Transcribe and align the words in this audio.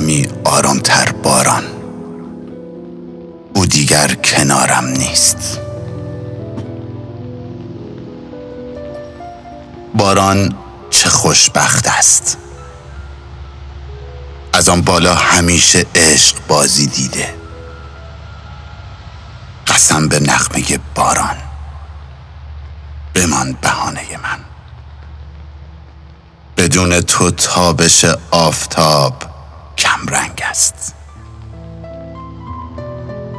کمی 0.00 0.28
آرامتر 0.44 1.12
باران. 1.12 1.64
او 3.54 3.66
دیگر 3.66 4.14
کنارم 4.14 4.84
نیست. 4.86 5.58
باران 9.94 10.54
چه 10.90 11.08
خوشبخت 11.08 11.88
است. 11.88 12.36
از 14.52 14.68
آن 14.68 14.80
بالا 14.80 15.14
همیشه 15.14 15.86
عشق 15.94 16.36
بازی 16.48 16.86
دیده. 16.86 17.34
قسم 19.66 20.08
به 20.08 20.20
نغمه 20.20 20.78
باران. 20.94 21.36
بمان 23.14 23.56
بهانه 23.62 24.18
من. 24.22 24.38
بدون 26.56 27.00
تو 27.00 27.30
تابش 27.30 28.04
آفتاب 28.30 29.29
کم 29.80 30.06
رنگ 30.08 30.42
است. 30.50 30.94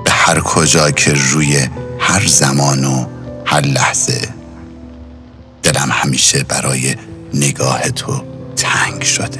به 0.03 0.11
هر 0.11 0.39
کجا 0.39 0.91
که 0.91 1.13
روی 1.13 1.67
هر 1.99 2.27
زمان 2.27 2.85
و 2.85 3.05
هر 3.45 3.61
لحظه 3.61 4.29
دلم 5.63 5.89
همیشه 5.91 6.43
برای 6.43 6.95
نگاه 7.33 7.89
تو 7.89 8.23
تنگ 8.55 9.01
شده. 9.01 9.39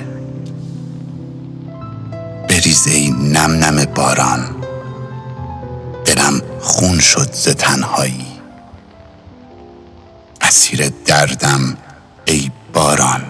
بریز 2.50 2.88
ای 2.88 3.10
نم 3.10 3.52
نم 3.52 3.86
باران 3.86 4.56
دلم 6.06 6.42
خون 6.60 7.00
شد 7.00 7.34
ز 7.34 7.48
تنهایی. 7.48 8.26
اسیر 10.42 10.92
دردم 11.06 11.78
ای 12.26 12.52
باران 12.74 13.22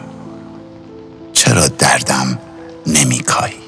چرا 1.33 1.67
دردم 1.67 2.39
نمیکایی؟ 2.87 3.60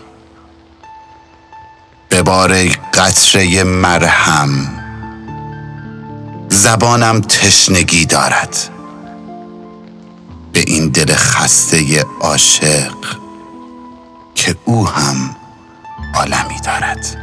ببار 2.23 2.67
قطره 2.93 3.63
مرهم. 3.63 4.49
زبانم 6.49 7.21
تشنگی 7.21 8.05
دارد. 8.05 8.57
به 10.53 10.63
این 10.67 10.89
دل 10.89 11.15
خسته 11.15 12.05
عاشق 12.21 12.93
که 14.35 14.55
او 14.65 14.87
هم 14.87 15.35
عالمی 16.15 16.59
دارد. 16.65 17.17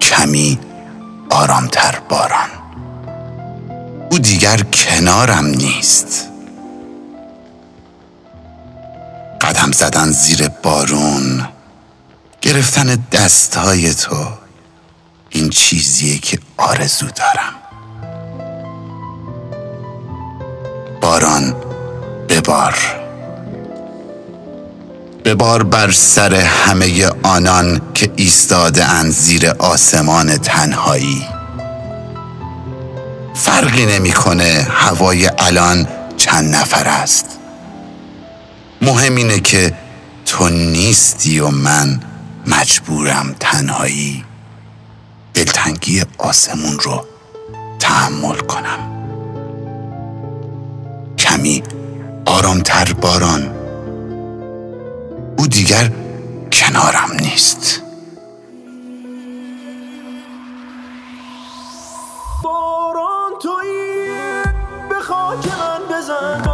کمی 0.00 0.58
آرامتر 1.30 1.98
باران. 2.08 2.48
او 4.10 4.18
دیگر 4.18 4.56
کنارم 4.56 5.46
نیست. 5.46 6.28
قدم 9.40 9.72
زدن 9.72 10.10
زیر 10.10 10.48
بارون. 10.48 11.53
گرفتن 12.54 12.98
دستهای 13.12 13.94
تو 13.94 14.28
این 15.30 15.50
چیزیه 15.50 16.18
که 16.18 16.38
آرزو 16.56 17.06
دارم. 17.06 17.54
باران 21.00 21.54
ببار 22.28 22.74
ببار 25.24 25.62
بر 25.62 25.90
سر 25.90 26.34
همه 26.34 27.10
آنان 27.22 27.80
که 27.94 28.12
ایستاده 28.16 28.84
اند 28.84 29.12
زیر 29.12 29.50
آسمان 29.50 30.36
تنهایی. 30.36 31.26
فرقی 33.34 33.86
نمی‌کنه 33.86 34.66
هوای 34.70 35.30
الان 35.38 35.88
چند 36.16 36.54
نفر 36.54 36.88
است. 36.88 37.26
مهم 38.82 39.16
اینه 39.16 39.40
که 39.40 39.74
تو 40.26 40.48
نیستی 40.48 41.40
و 41.40 41.48
من 41.48 42.00
مجبورم 42.46 43.34
تنهایی 43.40 44.24
دلتنگی 45.34 46.02
آسمون 46.18 46.78
رو 46.78 47.06
تحمل 47.78 48.38
کنم. 48.38 48.90
کمی 51.18 51.62
آرامتر 52.26 52.92
باران. 52.92 53.54
او 55.38 55.46
دیگر 55.46 55.92
کنارم 56.52 57.12
نیست. 57.20 57.82
باران 62.42 63.32
تویی 63.42 64.08
به 64.88 65.00
خاک 65.00 65.46
من 65.46 65.96
بزن. 65.96 66.53